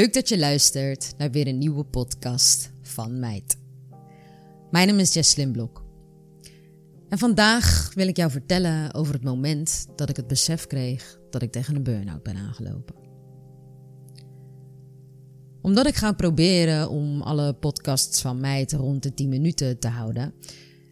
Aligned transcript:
Leuk 0.00 0.14
dat 0.14 0.28
je 0.28 0.38
luistert 0.38 1.14
naar 1.18 1.30
weer 1.30 1.46
een 1.46 1.58
nieuwe 1.58 1.84
podcast 1.84 2.72
van 2.82 3.18
Meid. 3.18 3.56
Mijn 4.70 4.88
naam 4.88 4.98
is 4.98 5.12
Jess 5.12 5.30
Slimblok. 5.30 5.84
En 7.08 7.18
vandaag 7.18 7.90
wil 7.94 8.08
ik 8.08 8.16
jou 8.16 8.30
vertellen 8.30 8.94
over 8.94 9.14
het 9.14 9.24
moment 9.24 9.86
dat 9.96 10.08
ik 10.08 10.16
het 10.16 10.26
besef 10.26 10.66
kreeg 10.66 11.18
dat 11.30 11.42
ik 11.42 11.52
tegen 11.52 11.76
een 11.76 11.82
burn-out 11.82 12.22
ben 12.22 12.36
aangelopen. 12.36 12.94
Omdat 15.62 15.86
ik 15.86 15.94
ga 15.94 16.12
proberen 16.12 16.90
om 16.90 17.22
alle 17.22 17.52
podcasts 17.52 18.20
van 18.20 18.40
Meid 18.40 18.72
rond 18.72 19.02
de 19.02 19.14
10 19.14 19.28
minuten 19.28 19.78
te 19.78 19.88
houden, 19.88 20.34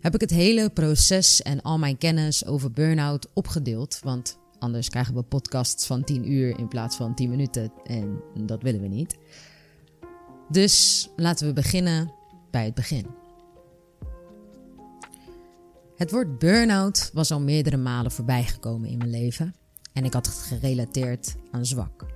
heb 0.01 0.15
ik 0.15 0.21
het 0.21 0.31
hele 0.31 0.71
proces 0.71 1.43
en 1.43 1.63
al 1.63 1.79
mijn 1.79 1.99
kennis 1.99 2.47
over 2.47 2.73
burn-out 2.73 3.29
opgedeeld, 3.35 4.01
want 4.03 4.39
Anders 4.59 4.89
krijgen 4.89 5.15
we 5.15 5.23
podcasts 5.23 5.87
van 5.87 6.05
10 6.05 6.33
uur 6.33 6.59
in 6.59 6.69
plaats 6.69 6.97
van 6.97 7.15
10 7.15 7.31
minuten 7.31 7.73
en 7.85 8.21
dat 8.35 8.63
willen 8.63 8.81
we 8.81 8.89
niet. 8.89 9.17
Dus 10.49 11.09
laten 11.17 11.47
we 11.47 11.53
beginnen 11.53 12.13
bij 12.51 12.65
het 12.65 12.75
begin. 12.75 13.07
Het 15.97 16.11
woord 16.11 16.39
burn-out 16.39 17.11
was 17.13 17.31
al 17.31 17.41
meerdere 17.41 17.77
malen 17.77 18.11
voorbijgekomen 18.11 18.89
in 18.89 18.99
mijn 18.99 19.11
leven 19.11 19.55
en 19.93 20.05
ik 20.05 20.13
had 20.13 20.27
het 20.27 20.35
gerelateerd 20.35 21.35
aan 21.51 21.67
zwak. 21.67 22.07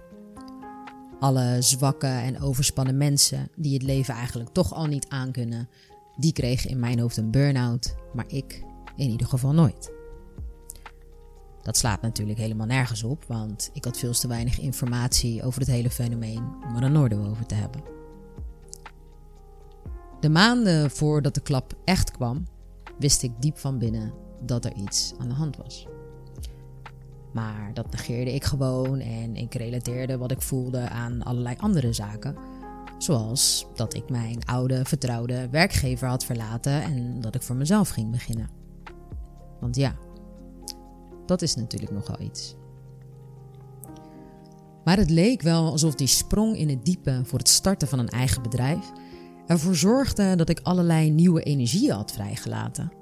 Alle 1.20 1.56
zwakke 1.60 2.06
en 2.06 2.40
overspannen 2.40 2.96
mensen 2.96 3.48
die 3.56 3.74
het 3.74 3.82
leven 3.82 4.14
eigenlijk 4.14 4.50
toch 4.50 4.74
al 4.74 4.86
niet 4.86 5.08
aankunnen, 5.08 5.68
die 6.16 6.32
kregen 6.32 6.70
in 6.70 6.80
mijn 6.80 6.98
hoofd 6.98 7.16
een 7.16 7.30
burn-out, 7.30 7.94
maar 8.14 8.28
ik 8.28 8.62
in 8.96 9.10
ieder 9.10 9.26
geval 9.26 9.52
nooit. 9.52 10.01
Dat 11.62 11.76
slaat 11.76 12.02
natuurlijk 12.02 12.38
helemaal 12.38 12.66
nergens 12.66 13.02
op, 13.02 13.24
want 13.24 13.70
ik 13.72 13.84
had 13.84 13.98
veel 13.98 14.12
te 14.12 14.28
weinig 14.28 14.60
informatie 14.60 15.42
over 15.42 15.60
het 15.60 15.70
hele 15.70 15.90
fenomeen 15.90 16.44
om 16.68 16.76
er 16.76 16.82
een 16.82 16.98
oordeel 16.98 17.26
over 17.26 17.46
te 17.46 17.54
hebben. 17.54 17.82
De 20.20 20.28
maanden 20.28 20.90
voordat 20.90 21.34
de 21.34 21.40
klap 21.40 21.74
echt 21.84 22.10
kwam, 22.10 22.46
wist 22.98 23.22
ik 23.22 23.32
diep 23.38 23.58
van 23.58 23.78
binnen 23.78 24.12
dat 24.40 24.64
er 24.64 24.74
iets 24.74 25.14
aan 25.18 25.28
de 25.28 25.34
hand 25.34 25.56
was. 25.56 25.86
Maar 27.32 27.70
dat 27.74 27.90
negeerde 27.90 28.34
ik 28.34 28.44
gewoon 28.44 29.00
en 29.00 29.36
ik 29.36 29.54
relateerde 29.54 30.18
wat 30.18 30.30
ik 30.30 30.42
voelde 30.42 30.88
aan 30.88 31.22
allerlei 31.22 31.56
andere 31.58 31.92
zaken. 31.92 32.36
Zoals 32.98 33.66
dat 33.74 33.94
ik 33.94 34.10
mijn 34.10 34.44
oude, 34.44 34.84
vertrouwde 34.84 35.48
werkgever 35.48 36.08
had 36.08 36.24
verlaten 36.24 36.82
en 36.82 37.20
dat 37.20 37.34
ik 37.34 37.42
voor 37.42 37.56
mezelf 37.56 37.88
ging 37.88 38.10
beginnen. 38.10 38.50
Want 39.60 39.76
ja, 39.76 39.94
dat 41.26 41.42
is 41.42 41.54
natuurlijk 41.54 41.92
nogal 41.92 42.20
iets. 42.20 42.56
Maar 44.84 44.96
het 44.96 45.10
leek 45.10 45.42
wel 45.42 45.70
alsof 45.70 45.94
die 45.94 46.06
sprong 46.06 46.56
in 46.56 46.68
het 46.68 46.84
diepe 46.84 47.20
voor 47.24 47.38
het 47.38 47.48
starten 47.48 47.88
van 47.88 47.98
een 47.98 48.08
eigen 48.08 48.42
bedrijf 48.42 48.92
ervoor 49.46 49.74
zorgde 49.74 50.36
dat 50.36 50.48
ik 50.48 50.60
allerlei 50.62 51.10
nieuwe 51.10 51.42
energieën 51.42 51.94
had 51.94 52.12
vrijgelaten. 52.12 52.92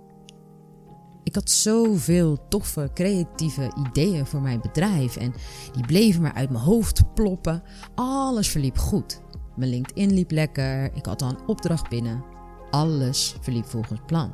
Ik 1.22 1.34
had 1.34 1.50
zoveel 1.50 2.48
toffe, 2.48 2.90
creatieve 2.94 3.72
ideeën 3.88 4.26
voor 4.26 4.40
mijn 4.40 4.60
bedrijf 4.60 5.16
en 5.16 5.34
die 5.72 5.86
bleven 5.86 6.22
maar 6.22 6.34
uit 6.34 6.50
mijn 6.50 6.64
hoofd 6.64 7.14
ploppen. 7.14 7.62
Alles 7.94 8.48
verliep 8.48 8.78
goed. 8.78 9.20
Mijn 9.56 9.70
LinkedIn 9.70 10.12
liep 10.12 10.30
lekker, 10.30 10.94
ik 10.94 11.06
had 11.06 11.22
al 11.22 11.28
een 11.28 11.46
opdracht 11.46 11.88
binnen. 11.88 12.24
Alles 12.70 13.36
verliep 13.40 13.64
volgens 13.64 14.00
plan. 14.06 14.32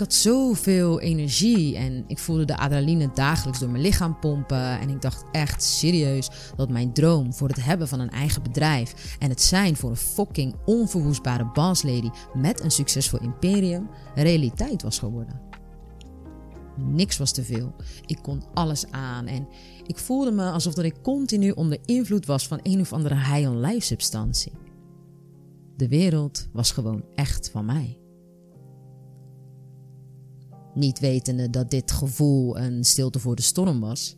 Ik 0.00 0.06
had 0.06 0.14
zoveel 0.14 1.00
energie 1.00 1.76
en 1.76 2.04
ik 2.06 2.18
voelde 2.18 2.44
de 2.44 2.56
adrenaline 2.56 3.10
dagelijks 3.14 3.58
door 3.58 3.70
mijn 3.70 3.82
lichaam 3.82 4.18
pompen. 4.18 4.80
En 4.80 4.88
ik 4.88 5.00
dacht 5.00 5.24
echt 5.32 5.62
serieus 5.62 6.30
dat 6.56 6.68
mijn 6.68 6.92
droom 6.92 7.34
voor 7.34 7.48
het 7.48 7.64
hebben 7.64 7.88
van 7.88 8.00
een 8.00 8.10
eigen 8.10 8.42
bedrijf 8.42 9.16
en 9.18 9.28
het 9.28 9.40
zijn 9.40 9.76
voor 9.76 9.90
een 9.90 9.96
fucking 9.96 10.54
onverwoestbare 10.64 11.50
bosslady 11.52 12.10
met 12.34 12.64
een 12.64 12.70
succesvol 12.70 13.20
imperium 13.20 13.88
realiteit 14.14 14.82
was 14.82 14.98
geworden. 14.98 15.40
Niks 16.76 17.16
was 17.16 17.32
te 17.32 17.44
veel. 17.44 17.74
Ik 18.06 18.18
kon 18.22 18.42
alles 18.54 18.90
aan 18.90 19.26
en 19.26 19.48
ik 19.86 19.98
voelde 19.98 20.30
me 20.30 20.50
alsof 20.50 20.74
dat 20.74 20.84
ik 20.84 21.02
continu 21.02 21.50
onder 21.50 21.78
invloed 21.84 22.26
was 22.26 22.46
van 22.46 22.60
een 22.62 22.80
of 22.80 22.92
andere 22.92 23.14
high-on-life 23.14 23.86
substantie. 23.86 24.52
De 25.76 25.88
wereld 25.88 26.48
was 26.52 26.72
gewoon 26.72 27.04
echt 27.14 27.50
van 27.50 27.64
mij. 27.64 28.00
Niet 30.80 30.98
wetende 30.98 31.50
dat 31.50 31.70
dit 31.70 31.90
gevoel 31.90 32.58
een 32.58 32.84
stilte 32.84 33.18
voor 33.18 33.36
de 33.36 33.42
storm 33.42 33.80
was. 33.80 34.16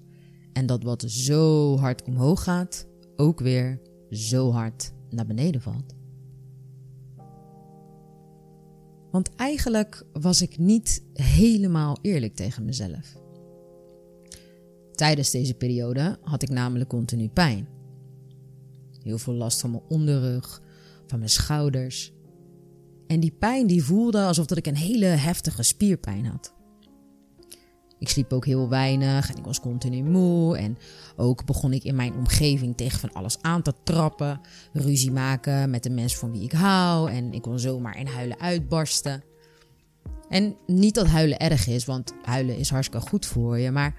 En 0.52 0.66
dat 0.66 0.82
wat 0.82 1.04
zo 1.06 1.76
hard 1.76 2.02
omhoog 2.02 2.42
gaat, 2.42 2.86
ook 3.16 3.40
weer 3.40 3.80
zo 4.10 4.50
hard 4.50 4.92
naar 5.10 5.26
beneden 5.26 5.60
valt. 5.60 5.94
Want 9.10 9.34
eigenlijk 9.34 10.06
was 10.12 10.42
ik 10.42 10.58
niet 10.58 11.02
helemaal 11.12 11.98
eerlijk 12.02 12.34
tegen 12.34 12.64
mezelf. 12.64 13.16
Tijdens 14.92 15.30
deze 15.30 15.54
periode 15.54 16.18
had 16.22 16.42
ik 16.42 16.50
namelijk 16.50 16.88
continu 16.90 17.28
pijn. 17.28 17.68
Heel 19.02 19.18
veel 19.18 19.34
last 19.34 19.60
van 19.60 19.70
mijn 19.70 19.82
onderrug, 19.88 20.62
van 21.06 21.18
mijn 21.18 21.30
schouders 21.30 22.12
en 23.12 23.20
die 23.20 23.36
pijn 23.38 23.66
die 23.66 23.84
voelde 23.84 24.24
alsof 24.24 24.46
dat 24.46 24.58
ik 24.58 24.66
een 24.66 24.76
hele 24.76 25.06
heftige 25.06 25.62
spierpijn 25.62 26.26
had. 26.26 26.54
Ik 27.98 28.08
sliep 28.08 28.32
ook 28.32 28.46
heel 28.46 28.68
weinig 28.68 29.30
en 29.30 29.36
ik 29.36 29.44
was 29.44 29.60
continu 29.60 30.02
moe. 30.02 30.56
En 30.56 30.78
ook 31.16 31.44
begon 31.44 31.72
ik 31.72 31.84
in 31.84 31.94
mijn 31.94 32.14
omgeving 32.14 32.76
tegen 32.76 32.98
van 32.98 33.12
alles 33.12 33.38
aan 33.42 33.62
te 33.62 33.74
trappen. 33.84 34.40
Ruzie 34.72 35.12
maken 35.12 35.70
met 35.70 35.82
de 35.82 35.90
mensen 35.90 36.18
van 36.18 36.30
wie 36.30 36.42
ik 36.42 36.52
hou. 36.52 37.10
En 37.10 37.32
ik 37.32 37.42
kon 37.42 37.58
zomaar 37.58 37.98
in 37.98 38.06
huilen 38.06 38.40
uitbarsten. 38.40 39.22
En 40.28 40.56
niet 40.66 40.94
dat 40.94 41.06
huilen 41.06 41.38
erg 41.38 41.66
is, 41.66 41.84
want 41.84 42.14
huilen 42.22 42.56
is 42.56 42.70
hartstikke 42.70 43.06
goed 43.06 43.26
voor 43.26 43.58
je. 43.58 43.70
Maar 43.70 43.94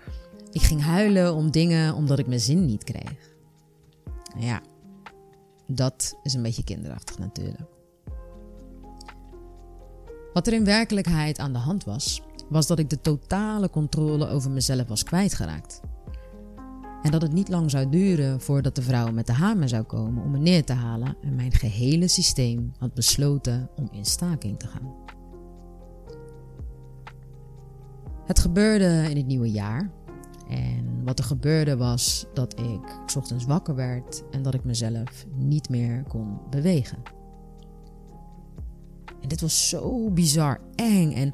ik 0.52 0.62
ging 0.62 0.82
huilen 0.82 1.34
om 1.36 1.52
dingen 1.52 1.94
omdat 1.94 2.20
ik 2.20 2.28
mijn 2.28 2.40
zin 2.40 2.66
niet 2.66 2.84
kreeg. 2.84 3.32
Ja, 4.38 4.62
dat 5.68 6.20
is 6.24 6.34
een 6.34 6.42
beetje 6.42 6.64
kinderachtig 6.64 7.18
natuurlijk. 7.18 7.73
Wat 10.34 10.48
er 10.48 10.54
in 10.54 10.66
werkelijkheid 10.66 11.40
aan 11.40 11.54
de 11.54 11.60
hand 11.60 11.84
was, 11.84 12.22
was 12.50 12.68
dat 12.68 12.80
ik 12.80 12.90
de 12.90 13.02
totale 13.02 13.70
controle 13.70 14.28
over 14.28 14.52
mezelf 14.52 14.88
was 14.88 15.04
kwijtgeraakt. 15.04 15.82
En 17.02 17.12
dat 17.12 17.22
het 17.22 17.34
niet 17.34 17.50
lang 17.50 17.72
zou 17.72 17.90
duren 17.90 18.42
voordat 18.42 18.76
de 18.76 18.82
vrouw 18.82 19.12
met 19.12 19.26
de 19.26 19.34
hamer 19.34 19.70
zou 19.70 19.84
komen 19.84 20.24
om 20.24 20.32
me 20.32 20.38
neer 20.38 20.64
te 20.64 20.74
halen 20.74 21.18
en 21.22 21.36
mijn 21.36 21.52
gehele 21.52 22.08
systeem 22.08 22.72
had 22.80 22.94
besloten 22.94 23.70
om 23.76 23.88
in 23.92 24.06
staking 24.06 24.60
te 24.60 24.68
gaan. 24.68 24.96
Het 28.26 28.40
gebeurde 28.40 29.08
in 29.10 29.18
het 29.18 29.26
nieuwe 29.26 29.52
jaar. 29.52 29.92
En 30.50 31.04
wat 31.04 31.20
er 31.20 31.26
gebeurde 31.26 31.78
was 31.78 32.26
dat 32.34 32.60
ik 32.60 33.16
ochtends 33.16 33.46
wakker 33.46 33.76
werd 33.76 34.24
en 34.32 34.44
dat 34.44 34.54
ik 34.54 34.64
mezelf 34.64 35.26
niet 35.36 35.70
meer 35.70 36.04
kon 36.08 36.40
bewegen. 36.50 37.23
En 39.24 39.30
dit 39.30 39.42
was 39.42 39.70
zo 39.70 40.10
bizar 40.10 40.60
eng. 40.76 41.12
En 41.12 41.34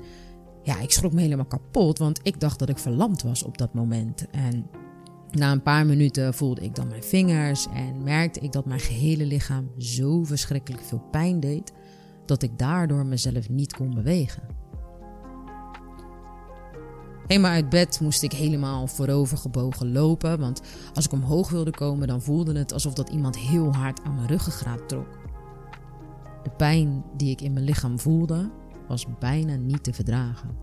ja, 0.63 0.79
ik 0.79 0.91
schrok 0.91 1.13
me 1.13 1.21
helemaal 1.21 1.45
kapot, 1.45 1.97
want 1.97 2.19
ik 2.23 2.39
dacht 2.39 2.59
dat 2.59 2.69
ik 2.69 2.77
verlamd 2.77 3.21
was 3.21 3.43
op 3.43 3.57
dat 3.57 3.73
moment. 3.73 4.29
En 4.31 4.69
na 5.31 5.51
een 5.51 5.63
paar 5.63 5.85
minuten 5.85 6.33
voelde 6.33 6.61
ik 6.61 6.75
dan 6.75 6.87
mijn 6.87 7.03
vingers 7.03 7.67
en 7.73 8.03
merkte 8.03 8.39
ik 8.39 8.51
dat 8.51 8.65
mijn 8.65 8.79
gehele 8.79 9.25
lichaam 9.25 9.71
zo 9.77 10.23
verschrikkelijk 10.23 10.83
veel 10.83 11.03
pijn 11.11 11.39
deed, 11.39 11.73
dat 12.25 12.43
ik 12.43 12.57
daardoor 12.57 13.05
mezelf 13.05 13.49
niet 13.49 13.73
kon 13.73 13.93
bewegen. 13.93 14.43
Helemaal 17.27 17.51
uit 17.51 17.69
bed 17.69 17.99
moest 18.01 18.23
ik 18.23 18.31
helemaal 18.31 18.87
voorover 18.87 19.37
gebogen 19.37 19.91
lopen, 19.91 20.39
want 20.39 20.61
als 20.93 21.05
ik 21.05 21.11
omhoog 21.11 21.49
wilde 21.49 21.71
komen, 21.71 22.07
dan 22.07 22.21
voelde 22.21 22.57
het 22.57 22.73
alsof 22.73 22.93
dat 22.93 23.09
iemand 23.09 23.37
heel 23.37 23.73
hard 23.73 24.03
aan 24.03 24.15
mijn 24.15 24.27
ruggengraat 24.27 24.87
trok. 24.87 25.18
De 26.49 26.55
pijn 26.55 27.03
die 27.17 27.31
ik 27.31 27.41
in 27.41 27.53
mijn 27.53 27.65
lichaam 27.65 27.99
voelde 27.99 28.51
was 28.87 29.05
bijna 29.19 29.55
niet 29.55 29.83
te 29.83 29.93
verdragen. 29.93 30.57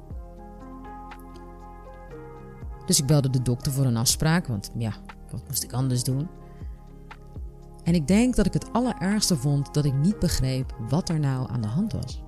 Dus 2.86 3.00
ik 3.00 3.06
belde 3.06 3.30
de 3.30 3.42
dokter 3.42 3.72
voor 3.72 3.84
een 3.84 3.96
afspraak, 3.96 4.46
want 4.46 4.70
ja, 4.78 4.92
wat 5.30 5.42
moest 5.48 5.62
ik 5.62 5.72
anders 5.72 6.04
doen? 6.04 6.28
En 7.82 7.94
ik 7.94 8.06
denk 8.06 8.36
dat 8.36 8.46
ik 8.46 8.52
het 8.52 8.72
allerergste 8.72 9.36
vond 9.36 9.74
dat 9.74 9.84
ik 9.84 9.94
niet 9.94 10.18
begreep 10.18 10.76
wat 10.88 11.08
er 11.08 11.20
nou 11.20 11.50
aan 11.50 11.60
de 11.60 11.68
hand 11.68 11.92
was. 11.92 12.22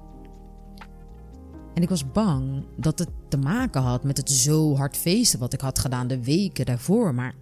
En 1.74 1.82
ik 1.82 1.88
was 1.88 2.12
bang 2.12 2.66
dat 2.76 2.98
het 2.98 3.10
te 3.28 3.36
maken 3.36 3.82
had 3.82 4.04
met 4.04 4.16
het 4.16 4.30
zo 4.30 4.76
hard 4.76 4.96
feesten 4.96 5.38
wat 5.38 5.52
ik 5.52 5.60
had 5.60 5.78
gedaan 5.78 6.06
de 6.06 6.24
weken 6.24 6.66
daarvoor. 6.66 7.14
Maar 7.14 7.34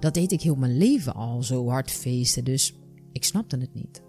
dat 0.00 0.14
deed 0.14 0.32
ik 0.32 0.40
heel 0.40 0.54
mijn 0.54 0.76
leven 0.76 1.14
al, 1.14 1.42
zo 1.42 1.68
hard 1.68 1.90
feesten, 1.90 2.44
dus 2.44 2.74
ik 3.12 3.24
snapte 3.24 3.56
het 3.56 3.74
niet. 3.74 4.08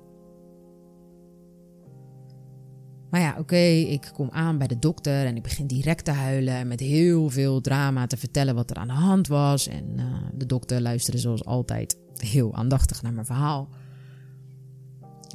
Maar 3.12 3.22
ja, 3.22 3.36
oké, 3.40 3.56
ik 3.66 4.12
kom 4.14 4.30
aan 4.30 4.58
bij 4.58 4.68
de 4.68 4.80
dokter 4.80 5.26
en 5.26 5.36
ik 5.36 5.44
begin 5.44 5.68
direct 5.68 6.06
te 6.06 6.12
huilen 6.12 6.54
en 6.54 6.68
met 6.68 6.80
heel 6.80 7.30
veel 7.30 7.62
drama 7.62 8.08
te 8.08 8.18
vertellen 8.18 8.56
wat 8.56 8.70
er 8.70 8.76
aan 8.76 8.88
de 8.88 8.94
hand 8.94 9.28
was. 9.28 9.68
En 9.68 9.86
uh, 9.96 10.06
de 10.34 10.46
dokter 10.46 10.82
luisterde 10.82 11.20
zoals 11.20 11.46
altijd 11.46 11.98
heel 12.16 12.56
aandachtig 12.56 13.02
naar 13.02 13.14
mijn 13.14 13.26
verhaal. 13.26 13.70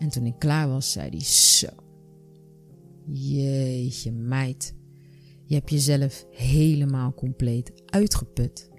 En 0.01 0.09
toen 0.09 0.27
ik 0.27 0.39
klaar 0.39 0.69
was, 0.69 0.93
zei 0.93 1.09
hij 1.09 1.25
zo. 1.25 1.69
Jeetje 3.07 4.13
meid, 4.13 4.75
je 5.45 5.55
hebt 5.55 5.71
jezelf 5.71 6.27
helemaal 6.31 7.15
compleet 7.15 7.73
uitgeput. 7.87 8.71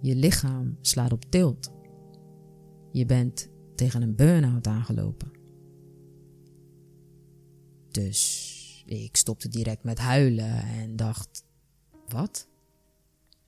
Je 0.00 0.16
lichaam 0.16 0.78
slaat 0.80 1.12
op 1.12 1.24
tilt. 1.28 1.72
Je 2.92 3.06
bent 3.06 3.48
tegen 3.74 4.02
een 4.02 4.16
burn-out 4.16 4.66
aangelopen. 4.66 5.33
Dus 7.94 8.84
ik 8.86 9.16
stopte 9.16 9.48
direct 9.48 9.84
met 9.84 9.98
huilen 9.98 10.62
en 10.62 10.96
dacht: 10.96 11.44
Wat? 12.08 12.46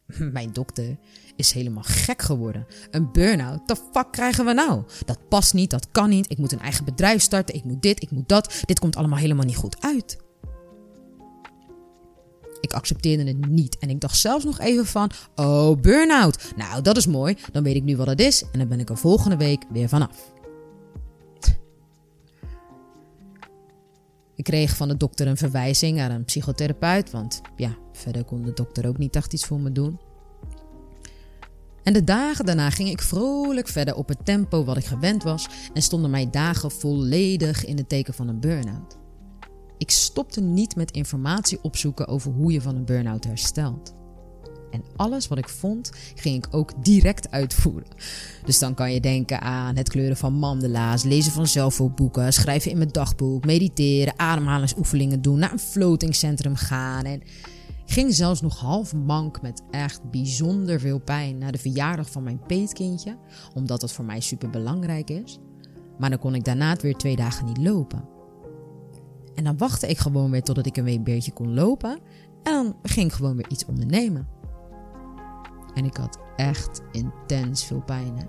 Mijn 0.33 0.53
dokter 0.53 0.99
is 1.37 1.53
helemaal 1.53 1.83
gek 1.83 2.23
geworden. 2.23 2.67
Een 2.91 3.13
burn-out? 3.13 3.67
The 3.67 3.77
fuck 3.93 4.13
krijgen 4.13 4.45
we 4.45 4.53
nou? 4.53 4.83
Dat 5.05 5.29
past 5.29 5.55
niet, 5.55 5.71
dat 5.71 5.91
kan 5.91 6.09
niet. 6.09 6.31
Ik 6.31 6.39
moet 6.39 6.53
een 6.53 6.61
eigen 6.61 6.85
bedrijf 6.85 7.23
starten. 7.23 7.55
Ik 7.55 7.65
moet 7.65 7.83
dit, 7.83 8.03
ik 8.03 8.11
moet 8.11 8.29
dat. 8.29 8.63
Dit 8.65 8.79
komt 8.79 8.97
allemaal 8.97 9.19
helemaal 9.19 9.45
niet 9.45 9.57
goed 9.57 9.83
uit. 9.83 10.17
Ik 12.61 12.73
accepteerde 12.73 13.25
het 13.25 13.49
niet 13.49 13.79
en 13.79 13.91
ik 13.91 14.01
dacht 14.01 14.17
zelfs 14.17 14.45
nog 14.45 14.59
even 14.59 14.87
van: 14.87 15.11
Oh, 15.35 15.81
burn-out. 15.81 16.53
Nou, 16.57 16.83
dat 16.83 16.97
is 16.97 17.07
mooi. 17.07 17.37
Dan 17.53 17.63
weet 17.63 17.77
ik 17.77 17.85
nu 17.85 17.97
wat 17.97 18.07
het 18.07 18.21
is 18.21 18.43
en 18.53 18.59
dan 18.59 18.69
ben 18.69 18.81
ik 18.81 18.91
er 18.91 18.97
volgende 18.97 19.37
week 19.37 19.65
weer 19.71 19.89
vanaf. 19.89 20.35
Ik 24.37 24.45
kreeg 24.45 24.77
van 24.77 24.89
de 24.89 24.97
dokter 24.97 25.27
een 25.27 25.37
verwijzing 25.37 25.97
naar 25.97 26.11
een 26.11 26.25
psychotherapeut, 26.25 27.11
want 27.11 27.41
ja, 27.57 27.77
verder 27.93 28.25
kon 28.25 28.43
de 28.43 28.53
dokter 28.53 28.89
ook 28.89 28.99
niet 28.99 29.17
echt 29.17 29.33
iets 29.33 29.47
voor 29.47 29.61
me 29.61 29.73
doen. 29.73 29.99
En 31.83 31.93
de 31.93 32.05
dagen 32.05 32.47
daarna 32.47 32.71
ging 32.71 32.89
ik 32.89 33.03
vrolijk 33.03 33.69
verder 33.69 33.95
op 33.95 34.09
het 34.09 34.25
tempo 34.25 34.65
wat 34.65 34.77
ik 34.77 34.85
gewend 34.85 35.23
was 35.23 35.49
en 35.75 35.83
stonden 35.83 36.11
mijn 36.11 36.31
dagen 36.31 36.71
volledig 36.71 37.65
in 37.65 37.77
het 37.77 37.89
teken 37.89 38.15
van 38.15 38.29
een 38.29 38.41
burn-out. 38.41 38.99
Ik 39.79 39.91
stopte 39.91 40.41
niet 40.41 40.77
met 40.77 40.91
informatie 40.91 41.59
opzoeken 41.63 42.09
over 42.09 42.33
hoe 42.33 42.53
je 42.53 42.61
van 42.61 42.77
een 42.77 42.85
burn-out 42.85 43.25
herstelt. 43.25 43.95
En 44.71 44.83
alles 44.97 45.29
wat 45.29 45.39
ik 45.39 45.49
vond, 45.49 45.91
ging 46.15 46.45
ik 46.45 46.55
ook 46.55 46.85
direct 46.85 47.31
uitvoeren. 47.31 47.89
Dus 48.45 48.59
dan 48.59 48.75
kan 48.75 48.93
je 48.93 49.01
denken 49.01 49.41
aan 49.41 49.77
het 49.77 49.89
kleuren 49.89 50.17
van 50.17 50.33
mandala's, 50.33 51.03
lezen 51.03 51.33
van 51.33 51.47
zelfhulpboeken, 51.47 52.33
schrijven 52.33 52.71
in 52.71 52.77
mijn 52.77 52.93
dagboek, 52.93 53.45
mediteren, 53.45 54.19
ademhalingsoefeningen 54.19 55.23
doen, 55.23 55.39
naar 55.39 55.53
een 55.53 55.59
floatingcentrum 55.59 56.55
gaan. 56.55 57.05
En 57.05 57.21
ik 57.87 57.93
ging 57.93 58.15
zelfs 58.15 58.41
nog 58.41 58.59
half 58.59 58.95
mank 58.95 59.43
met 59.43 59.63
echt 59.71 60.11
bijzonder 60.11 60.81
veel 60.81 60.99
pijn 60.99 61.39
naar 61.39 61.53
de 61.53 61.59
verjaardag 61.59 62.11
van 62.11 62.23
mijn 62.23 62.41
peetkindje, 62.47 63.17
omdat 63.55 63.81
dat 63.81 63.93
voor 63.93 64.05
mij 64.05 64.21
super 64.21 64.51
belangrijk 64.51 65.11
is. 65.11 65.39
Maar 65.99 66.11
dan 66.11 66.19
kon 66.19 66.35
ik 66.35 66.45
daarna 66.45 66.77
weer 66.77 66.97
twee 66.97 67.17
dagen 67.17 67.45
niet 67.47 67.59
lopen. 67.59 68.09
En 69.35 69.45
dan 69.45 69.57
wachtte 69.57 69.87
ik 69.87 69.99
gewoon 69.99 70.31
weer 70.31 70.43
totdat 70.43 70.67
ik 70.67 70.77
een 70.77 71.05
beetje 71.05 71.33
kon 71.33 71.55
lopen. 71.55 71.99
En 72.43 72.53
dan 72.53 72.77
ging 72.83 73.07
ik 73.07 73.13
gewoon 73.13 73.37
weer 73.37 73.51
iets 73.51 73.67
ondernemen. 73.67 74.29
En 75.77 75.85
ik 75.85 75.97
had 75.97 76.19
echt 76.37 76.81
intens 76.93 77.65
veel 77.65 77.83
pijn. 77.83 78.29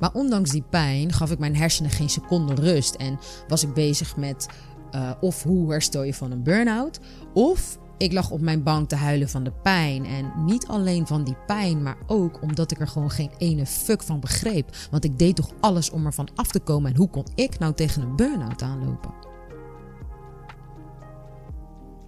Maar 0.00 0.12
ondanks 0.12 0.50
die 0.50 0.64
pijn 0.70 1.12
gaf 1.12 1.30
ik 1.30 1.38
mijn 1.38 1.56
hersenen 1.56 1.90
geen 1.90 2.08
seconde 2.08 2.54
rust. 2.54 2.94
En 2.94 3.18
was 3.48 3.62
ik 3.62 3.74
bezig 3.74 4.16
met 4.16 4.48
uh, 4.94 5.10
of 5.20 5.42
hoe 5.42 5.70
herstel 5.70 6.02
je 6.02 6.14
van 6.14 6.30
een 6.30 6.42
burn-out. 6.42 7.00
Of 7.34 7.78
ik 7.98 8.12
lag 8.12 8.30
op 8.30 8.40
mijn 8.40 8.62
bank 8.62 8.88
te 8.88 8.96
huilen 8.96 9.28
van 9.28 9.44
de 9.44 9.52
pijn. 9.52 10.04
En 10.04 10.32
niet 10.44 10.66
alleen 10.66 11.06
van 11.06 11.24
die 11.24 11.36
pijn, 11.46 11.82
maar 11.82 11.96
ook 12.06 12.42
omdat 12.42 12.70
ik 12.70 12.80
er 12.80 12.88
gewoon 12.88 13.10
geen 13.10 13.30
ene 13.38 13.66
fuck 13.66 14.02
van 14.02 14.20
begreep. 14.20 14.76
Want 14.90 15.04
ik 15.04 15.18
deed 15.18 15.36
toch 15.36 15.50
alles 15.60 15.90
om 15.90 16.06
ervan 16.06 16.28
af 16.34 16.48
te 16.48 16.60
komen. 16.60 16.90
En 16.90 16.96
hoe 16.96 17.10
kon 17.10 17.26
ik 17.34 17.58
nou 17.58 17.74
tegen 17.74 18.02
een 18.02 18.16
burn-out 18.16 18.62
aanlopen? 18.62 19.14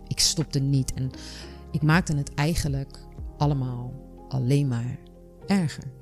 Ik 0.07 0.21
stopte 0.21 0.59
niet 0.59 0.93
en 0.93 1.11
ik 1.75 1.83
maakte 1.83 2.17
het 2.17 2.35
eigenlijk 2.35 2.99
allemaal 3.37 3.93
alleen 4.29 4.69
maar 4.69 4.99
erger. 5.47 5.93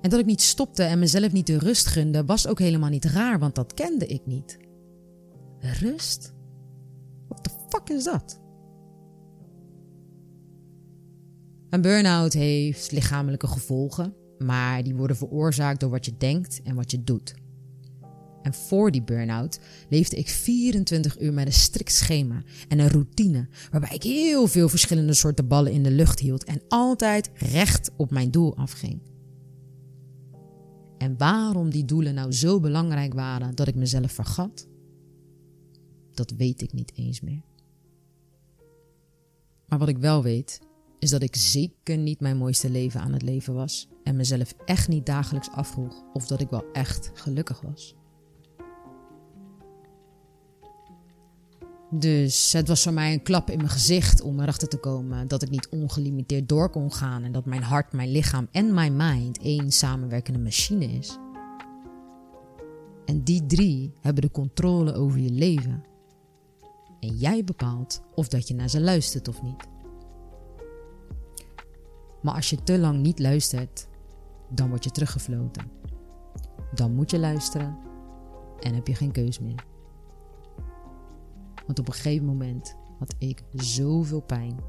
En 0.00 0.10
dat 0.10 0.20
ik 0.20 0.26
niet 0.26 0.42
stopte 0.42 0.82
en 0.82 0.98
mezelf 0.98 1.32
niet 1.32 1.46
de 1.46 1.58
rust 1.58 1.86
gunde, 1.86 2.24
was 2.24 2.46
ook 2.46 2.58
helemaal 2.58 2.90
niet 2.90 3.04
raar, 3.04 3.38
want 3.38 3.54
dat 3.54 3.74
kende 3.74 4.06
ik 4.06 4.26
niet. 4.26 4.58
Rust? 5.58 6.34
What 7.28 7.44
the 7.44 7.50
fuck 7.68 7.88
is 7.88 8.04
dat? 8.04 8.40
Een 11.70 11.80
burn-out 11.80 12.32
heeft 12.32 12.92
lichamelijke 12.92 13.46
gevolgen, 13.46 14.14
maar 14.38 14.82
die 14.82 14.94
worden 14.94 15.16
veroorzaakt 15.16 15.80
door 15.80 15.90
wat 15.90 16.04
je 16.04 16.16
denkt 16.16 16.60
en 16.62 16.74
wat 16.74 16.90
je 16.90 17.04
doet. 17.04 17.34
En 18.46 18.54
voor 18.54 18.90
die 18.90 19.02
burn-out 19.02 19.58
leefde 19.88 20.16
ik 20.16 20.28
24 20.28 21.20
uur 21.20 21.32
met 21.32 21.46
een 21.46 21.52
strikt 21.52 21.92
schema 21.92 22.42
en 22.68 22.78
een 22.78 22.88
routine, 22.88 23.48
waarbij 23.70 23.94
ik 23.94 24.02
heel 24.02 24.46
veel 24.46 24.68
verschillende 24.68 25.14
soorten 25.14 25.48
ballen 25.48 25.72
in 25.72 25.82
de 25.82 25.90
lucht 25.90 26.18
hield 26.18 26.44
en 26.44 26.62
altijd 26.68 27.30
recht 27.34 27.90
op 27.96 28.10
mijn 28.10 28.30
doel 28.30 28.56
afging. 28.56 29.00
En 30.98 31.16
waarom 31.16 31.70
die 31.70 31.84
doelen 31.84 32.14
nou 32.14 32.32
zo 32.32 32.60
belangrijk 32.60 33.14
waren 33.14 33.54
dat 33.54 33.68
ik 33.68 33.74
mezelf 33.74 34.12
vergat, 34.12 34.68
dat 36.14 36.30
weet 36.30 36.62
ik 36.62 36.72
niet 36.72 36.92
eens 36.94 37.20
meer. 37.20 37.42
Maar 39.68 39.78
wat 39.78 39.88
ik 39.88 39.98
wel 39.98 40.22
weet, 40.22 40.60
is 40.98 41.10
dat 41.10 41.22
ik 41.22 41.36
zeker 41.36 41.96
niet 41.96 42.20
mijn 42.20 42.36
mooiste 42.36 42.70
leven 42.70 43.00
aan 43.00 43.12
het 43.12 43.22
leven 43.22 43.54
was 43.54 43.88
en 44.02 44.16
mezelf 44.16 44.54
echt 44.64 44.88
niet 44.88 45.06
dagelijks 45.06 45.50
afvroeg 45.50 46.04
of 46.12 46.26
dat 46.26 46.40
ik 46.40 46.48
wel 46.50 46.64
echt 46.72 47.10
gelukkig 47.14 47.60
was. 47.60 47.94
Dus 51.90 52.52
het 52.52 52.68
was 52.68 52.82
voor 52.82 52.92
mij 52.92 53.12
een 53.12 53.22
klap 53.22 53.50
in 53.50 53.56
mijn 53.56 53.68
gezicht 53.68 54.20
om 54.20 54.40
erachter 54.40 54.68
te 54.68 54.78
komen 54.78 55.28
dat 55.28 55.42
ik 55.42 55.50
niet 55.50 55.68
ongelimiteerd 55.68 56.48
door 56.48 56.70
kon 56.70 56.92
gaan 56.92 57.22
en 57.22 57.32
dat 57.32 57.44
mijn 57.44 57.62
hart, 57.62 57.92
mijn 57.92 58.10
lichaam 58.10 58.48
en 58.50 58.74
mijn 58.74 58.96
mind 58.96 59.38
één 59.38 59.72
samenwerkende 59.72 60.38
machine 60.38 60.84
is. 60.84 61.18
En 63.04 63.22
die 63.22 63.46
drie 63.46 63.92
hebben 64.00 64.22
de 64.22 64.30
controle 64.30 64.94
over 64.94 65.18
je 65.18 65.30
leven. 65.30 65.84
En 67.00 67.16
jij 67.16 67.44
bepaalt 67.44 68.02
of 68.14 68.28
dat 68.28 68.48
je 68.48 68.54
naar 68.54 68.70
ze 68.70 68.80
luistert 68.80 69.28
of 69.28 69.42
niet. 69.42 69.68
Maar 72.22 72.34
als 72.34 72.50
je 72.50 72.62
te 72.62 72.78
lang 72.78 73.02
niet 73.02 73.18
luistert, 73.18 73.88
dan 74.50 74.68
word 74.68 74.84
je 74.84 74.90
teruggefloten. 74.90 75.70
Dan 76.74 76.94
moet 76.94 77.10
je 77.10 77.18
luisteren 77.18 77.78
en 78.60 78.74
heb 78.74 78.86
je 78.86 78.94
geen 78.94 79.12
keus 79.12 79.38
meer. 79.38 79.75
Want 81.66 81.78
op 81.78 81.88
een 81.88 81.94
gegeven 81.94 82.26
moment 82.26 82.76
had 82.98 83.14
ik 83.18 83.42
zoveel 83.52 84.20
pijn, 84.20 84.60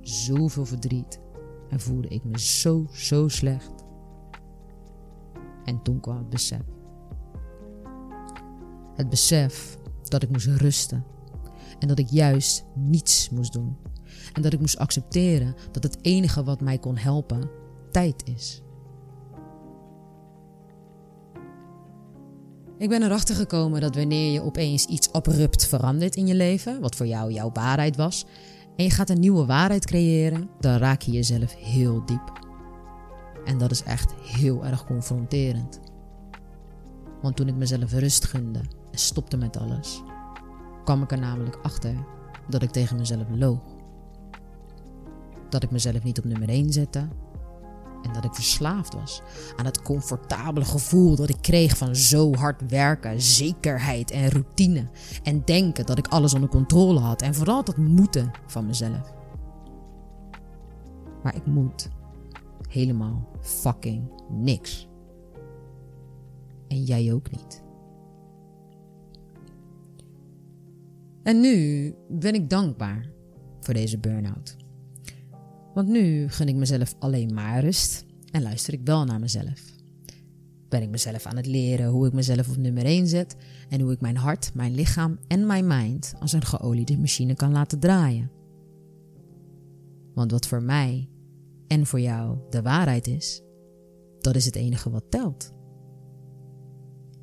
zoveel 0.00 0.64
verdriet 0.64 1.20
en 1.68 1.80
voelde 1.80 2.08
ik 2.08 2.24
me 2.24 2.40
zo, 2.40 2.86
zo 2.92 3.28
slecht. 3.28 3.84
En 5.64 5.82
toen 5.82 6.00
kwam 6.00 6.16
het 6.16 6.28
besef. 6.28 6.62
Het 8.94 9.08
besef 9.08 9.78
dat 10.02 10.22
ik 10.22 10.30
moest 10.30 10.46
rusten 10.46 11.04
en 11.78 11.88
dat 11.88 11.98
ik 11.98 12.08
juist 12.08 12.64
niets 12.74 13.30
moest 13.30 13.52
doen. 13.52 13.76
En 14.32 14.42
dat 14.42 14.52
ik 14.52 14.60
moest 14.60 14.78
accepteren 14.78 15.54
dat 15.70 15.82
het 15.82 15.98
enige 16.02 16.44
wat 16.44 16.60
mij 16.60 16.78
kon 16.78 16.96
helpen 16.96 17.50
tijd 17.90 18.28
is. 18.28 18.62
Ik 22.82 22.88
ben 22.88 23.02
erachter 23.02 23.34
gekomen 23.34 23.80
dat 23.80 23.94
wanneer 23.94 24.32
je 24.32 24.42
opeens 24.42 24.84
iets 24.86 25.12
abrupt 25.12 25.66
verandert 25.66 26.16
in 26.16 26.26
je 26.26 26.34
leven, 26.34 26.80
wat 26.80 26.96
voor 26.96 27.06
jou 27.06 27.32
jouw 27.32 27.50
waarheid 27.52 27.96
was, 27.96 28.24
en 28.76 28.84
je 28.84 28.90
gaat 28.90 29.10
een 29.10 29.20
nieuwe 29.20 29.46
waarheid 29.46 29.86
creëren, 29.86 30.48
dan 30.60 30.76
raak 30.76 31.02
je 31.02 31.12
jezelf 31.12 31.54
heel 31.54 32.04
diep. 32.04 32.32
En 33.44 33.58
dat 33.58 33.70
is 33.70 33.82
echt 33.82 34.12
heel 34.22 34.64
erg 34.64 34.84
confronterend. 34.84 35.80
Want 37.20 37.36
toen 37.36 37.48
ik 37.48 37.56
mezelf 37.56 37.92
rust 37.92 38.24
gunde 38.24 38.60
en 38.90 38.98
stopte 38.98 39.36
met 39.36 39.56
alles, 39.56 40.02
kwam 40.84 41.02
ik 41.02 41.12
er 41.12 41.20
namelijk 41.20 41.58
achter 41.62 41.94
dat 42.48 42.62
ik 42.62 42.70
tegen 42.70 42.96
mezelf 42.96 43.26
loog. 43.34 43.60
Dat 45.48 45.62
ik 45.62 45.70
mezelf 45.70 46.02
niet 46.02 46.18
op 46.18 46.24
nummer 46.24 46.48
1 46.48 46.72
zette, 46.72 47.08
en 48.02 48.12
dat 48.12 48.24
ik 48.24 48.34
verslaafd 48.34 48.94
was 48.94 49.22
aan 49.56 49.64
het 49.64 49.82
comfortabele 49.82 50.64
gevoel 50.64 51.16
dat 51.16 51.28
ik 51.28 51.38
kreeg 51.40 51.76
van 51.76 51.96
zo 51.96 52.34
hard 52.34 52.70
werken, 52.70 53.20
zekerheid 53.20 54.10
en 54.10 54.28
routine. 54.28 54.88
En 55.22 55.42
denken 55.44 55.86
dat 55.86 55.98
ik 55.98 56.06
alles 56.06 56.34
onder 56.34 56.48
controle 56.48 57.00
had 57.00 57.22
en 57.22 57.34
vooral 57.34 57.64
dat 57.64 57.76
moeten 57.76 58.30
van 58.46 58.66
mezelf. 58.66 59.14
Maar 61.22 61.36
ik 61.36 61.46
moet 61.46 61.88
helemaal 62.68 63.28
fucking 63.40 64.10
niks. 64.30 64.88
En 66.68 66.82
jij 66.82 67.12
ook 67.12 67.30
niet. 67.30 67.62
En 71.22 71.40
nu 71.40 71.94
ben 72.08 72.34
ik 72.34 72.50
dankbaar 72.50 73.10
voor 73.60 73.74
deze 73.74 73.98
burn-out. 73.98 74.56
Want 75.74 75.88
nu 75.88 76.28
gun 76.28 76.48
ik 76.48 76.54
mezelf 76.54 76.94
alleen 76.98 77.34
maar 77.34 77.60
rust 77.60 78.04
en 78.30 78.42
luister 78.42 78.72
ik 78.72 78.80
wel 78.84 79.04
naar 79.04 79.20
mezelf. 79.20 79.60
Ben 80.68 80.82
ik 80.82 80.90
mezelf 80.90 81.26
aan 81.26 81.36
het 81.36 81.46
leren 81.46 81.88
hoe 81.88 82.06
ik 82.06 82.12
mezelf 82.12 82.48
op 82.48 82.56
nummer 82.56 82.84
1 82.84 83.06
zet 83.06 83.36
en 83.68 83.80
hoe 83.80 83.92
ik 83.92 84.00
mijn 84.00 84.16
hart, 84.16 84.54
mijn 84.54 84.74
lichaam 84.74 85.18
en 85.26 85.46
mijn 85.46 85.66
mind 85.66 86.14
als 86.20 86.32
een 86.32 86.44
geoliede 86.44 86.98
machine 86.98 87.34
kan 87.34 87.52
laten 87.52 87.78
draaien. 87.78 88.30
Want 90.14 90.30
wat 90.30 90.46
voor 90.46 90.62
mij 90.62 91.08
en 91.66 91.86
voor 91.86 92.00
jou 92.00 92.38
de 92.50 92.62
waarheid 92.62 93.06
is, 93.06 93.42
dat 94.20 94.36
is 94.36 94.44
het 94.44 94.56
enige 94.56 94.90
wat 94.90 95.10
telt. 95.10 95.52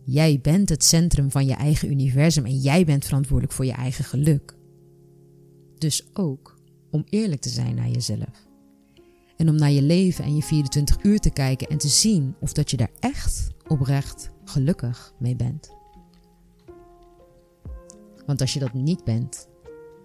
Jij 0.03 0.39
bent 0.41 0.69
het 0.69 0.83
centrum 0.83 1.31
van 1.31 1.45
je 1.45 1.53
eigen 1.53 1.91
universum 1.91 2.45
en 2.45 2.57
jij 2.57 2.85
bent 2.85 3.05
verantwoordelijk 3.05 3.53
voor 3.53 3.65
je 3.65 3.71
eigen 3.71 4.03
geluk. 4.03 4.57
Dus 5.77 6.09
ook 6.13 6.58
om 6.91 7.03
eerlijk 7.09 7.41
te 7.41 7.49
zijn 7.49 7.75
naar 7.75 7.89
jezelf. 7.89 8.47
En 9.37 9.49
om 9.49 9.55
naar 9.55 9.71
je 9.71 9.81
leven 9.81 10.23
en 10.23 10.35
je 10.35 10.41
24 10.41 11.03
uur 11.03 11.19
te 11.19 11.29
kijken 11.29 11.67
en 11.67 11.77
te 11.77 11.87
zien 11.87 12.35
of 12.39 12.53
dat 12.53 12.71
je 12.71 12.77
daar 12.77 12.91
echt 12.99 13.47
oprecht 13.67 14.29
gelukkig 14.43 15.13
mee 15.19 15.35
bent. 15.35 15.69
Want 18.25 18.41
als 18.41 18.53
je 18.53 18.59
dat 18.59 18.73
niet 18.73 19.03
bent, 19.03 19.47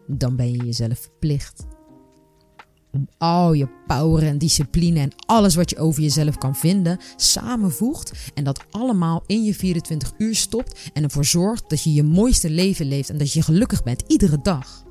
dan 0.06 0.36
ben 0.36 0.50
je 0.50 0.64
jezelf 0.64 0.98
verplicht 0.98 1.66
om 2.94 3.08
al 3.18 3.52
je 3.52 3.68
power 3.86 4.22
en 4.22 4.38
discipline 4.38 5.00
en 5.00 5.12
alles 5.26 5.54
wat 5.54 5.70
je 5.70 5.78
over 5.78 6.02
jezelf 6.02 6.38
kan 6.38 6.56
vinden 6.56 6.98
samenvoegt 7.16 8.30
en 8.34 8.44
dat 8.44 8.64
allemaal 8.70 9.22
in 9.26 9.44
je 9.44 9.54
24 9.54 10.12
uur 10.18 10.34
stopt 10.34 10.90
en 10.92 11.02
ervoor 11.02 11.24
zorgt 11.24 11.70
dat 11.70 11.82
je 11.82 11.92
je 11.92 12.02
mooiste 12.02 12.50
leven 12.50 12.86
leeft 12.86 13.10
en 13.10 13.18
dat 13.18 13.32
je 13.32 13.42
gelukkig 13.42 13.82
bent 13.82 14.02
iedere 14.06 14.38
dag. 14.42 14.83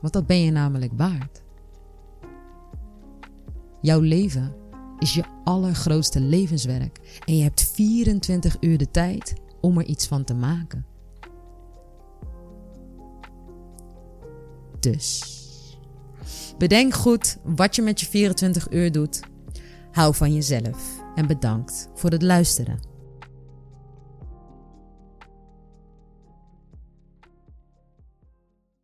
Want 0.00 0.12
dat 0.12 0.26
ben 0.26 0.42
je 0.42 0.50
namelijk 0.50 0.92
waard. 0.96 1.42
Jouw 3.80 4.00
leven 4.00 4.54
is 4.98 5.14
je 5.14 5.24
allergrootste 5.44 6.20
levenswerk 6.20 7.20
en 7.24 7.36
je 7.36 7.42
hebt 7.42 7.70
24 7.72 8.56
uur 8.60 8.78
de 8.78 8.90
tijd 8.90 9.34
om 9.60 9.78
er 9.78 9.84
iets 9.84 10.06
van 10.06 10.24
te 10.24 10.34
maken. 10.34 10.86
Dus 14.80 15.34
bedenk 16.58 16.94
goed 16.94 17.38
wat 17.44 17.76
je 17.76 17.82
met 17.82 18.00
je 18.00 18.06
24 18.06 18.70
uur 18.70 18.92
doet. 18.92 19.20
Hou 19.92 20.14
van 20.14 20.34
jezelf 20.34 21.02
en 21.14 21.26
bedankt 21.26 21.88
voor 21.94 22.10
het 22.10 22.22
luisteren. 22.22 22.95